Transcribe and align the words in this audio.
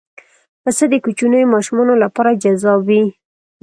پسه 0.63 0.83
د 0.91 0.93
کوچنیو 1.03 1.51
ماشومانو 1.53 1.93
لپاره 2.03 2.39
جذاب 2.43 2.79
وي. 2.87 3.03